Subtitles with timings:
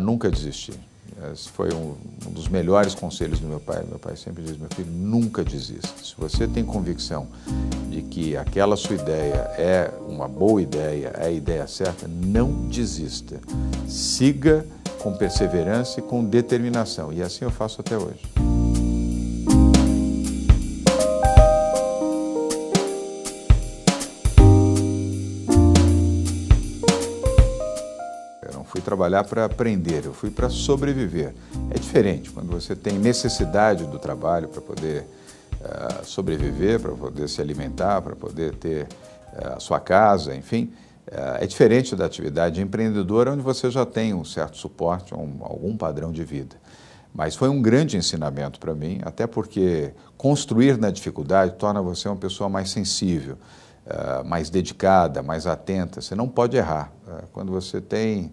[0.00, 0.72] Nunca desisti.
[1.32, 1.94] Esse foi um,
[2.26, 3.84] um, dos melhores conselhos do meu pai.
[3.88, 5.88] Meu pai sempre diz: meu filho, nunca desista.
[6.02, 7.26] Se você tem convicção
[7.90, 13.38] de que aquela sua ideia é uma boa ideia, é a ideia certa, não desista.
[13.86, 14.64] Siga
[15.00, 17.12] com perseverança e com determinação.
[17.12, 18.49] E assim eu faço até hoje.
[28.80, 31.34] Fui trabalhar para aprender, eu fui para sobreviver.
[31.70, 35.04] É diferente quando você tem necessidade do trabalho para poder
[35.60, 40.72] uh, sobreviver, para poder se alimentar, para poder ter uh, a sua casa, enfim.
[41.06, 45.76] Uh, é diferente da atividade empreendedora, onde você já tem um certo suporte, um, algum
[45.76, 46.56] padrão de vida.
[47.14, 52.16] Mas foi um grande ensinamento para mim, até porque construir na dificuldade torna você uma
[52.16, 53.36] pessoa mais sensível,
[54.24, 56.00] mais dedicada, mais atenta.
[56.00, 56.92] Você não pode errar.
[57.32, 58.30] quando você tem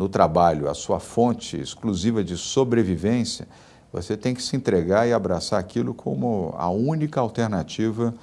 [0.00, 3.46] no trabalho a sua fonte exclusiva de sobrevivência,
[3.92, 8.14] você tem que se entregar e abraçar aquilo como a única alternativa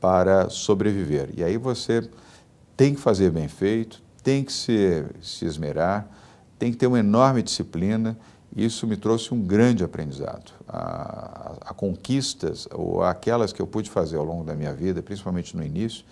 [0.00, 1.28] para sobreviver.
[1.36, 2.08] E aí você
[2.74, 6.08] tem que fazer bem feito, tem que se, se esmerar,
[6.58, 8.16] tem que ter uma enorme disciplina.
[8.56, 10.52] Isso me trouxe um grande aprendizado.
[10.66, 15.02] A, a, a, conquistas, ou aquelas que eu pude fazer ao longo da minha vida,
[15.02, 16.06] principalmente no início,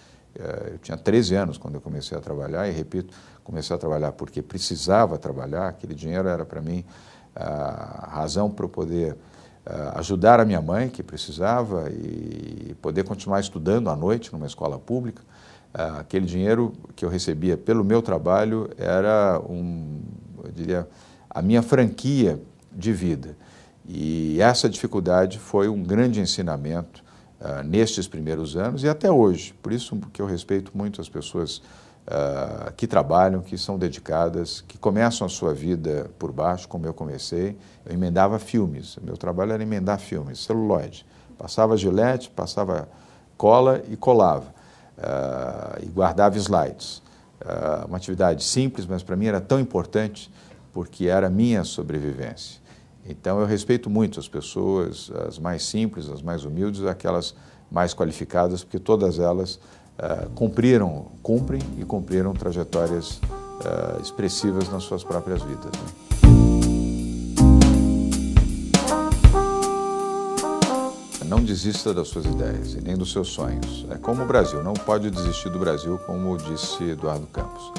[0.71, 4.43] eu tinha 13 anos quando eu comecei a trabalhar, e repito, comecei a trabalhar porque
[4.43, 6.85] precisava trabalhar, aquele dinheiro era para mim
[7.35, 9.17] a razão para eu poder
[9.95, 15.23] ajudar a minha mãe, que precisava, e poder continuar estudando à noite numa escola pública.
[15.99, 20.01] Aquele dinheiro que eu recebia pelo meu trabalho era, um,
[20.45, 20.89] eu diria,
[21.29, 22.41] a minha franquia
[22.73, 23.37] de vida.
[23.85, 27.05] E essa dificuldade foi um grande ensinamento
[27.41, 29.55] uh, nestes primeiros anos e até hoje.
[29.63, 34.79] Por isso que eu respeito muito as pessoas uh, que trabalham, que são dedicadas, que
[34.79, 37.57] começam a sua vida por baixo, como eu comecei.
[37.85, 41.07] Eu emendava filmes, meu trabalho era emendar filmes, celuloide.
[41.39, 42.89] Passava gilete, passava
[43.37, 44.55] cola e colava.
[44.97, 47.05] Uh, e guardava slides.
[47.87, 50.33] Uma atividade simples, mas para mim era tão importante
[50.73, 52.61] porque era minha sobrevivência.
[53.09, 57.35] Então eu respeito muito as pessoas, as mais simples, as mais humildes, aquelas
[57.71, 59.55] mais qualificadas, porque todas elas
[59.99, 65.73] uh, cumpriram, cumprem e cumpriram trajetórias uh, expressivas nas suas próprias vidas.
[65.73, 66.07] Né?
[71.29, 73.85] Não desista das suas ideias e nem dos seus sonhos.
[73.91, 77.73] É como o Brasil, não pode desistir do Brasil, como disse Eduardo Campos.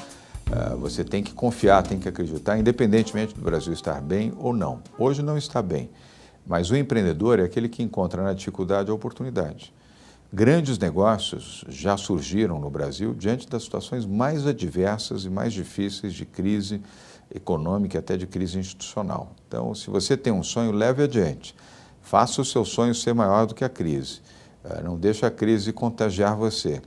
[0.48, 4.82] Uh, você tem que confiar, tem que acreditar, independentemente do Brasil estar bem ou não.
[4.98, 5.90] Hoje não está bem,
[6.46, 9.74] mas o empreendedor é aquele que encontra na dificuldade a oportunidade.
[10.32, 16.26] Grandes negócios já surgiram no Brasil diante das situações mais adversas e mais difíceis de
[16.26, 16.82] crise
[17.34, 19.32] econômica e até de crise institucional.
[19.48, 21.56] Então, se você tem um sonho, leve adiante.
[22.02, 24.22] Faça o seu sonho ser maior do que a crise.
[24.64, 26.82] Eh, não deixe a crise contagiar você.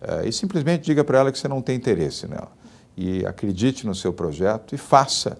[0.00, 2.59] Eh, e simplesmente diga para ela que você não tem interesse nela.
[2.96, 5.38] E acredite no seu projeto e faça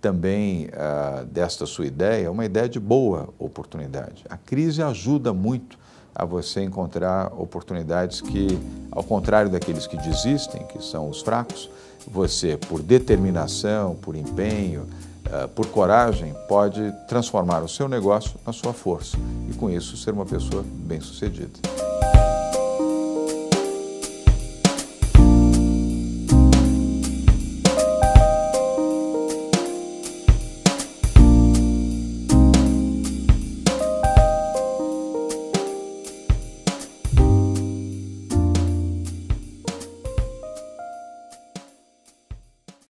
[0.00, 4.24] também uh, desta sua ideia uma ideia de boa oportunidade.
[4.28, 5.78] A crise ajuda muito
[6.14, 8.58] a você encontrar oportunidades que,
[8.90, 11.70] ao contrário daqueles que desistem, que são os fracos,
[12.06, 14.86] você, por determinação, por empenho,
[15.26, 19.16] uh, por coragem, pode transformar o seu negócio na sua força
[19.48, 21.60] e, com isso, ser uma pessoa bem-sucedida.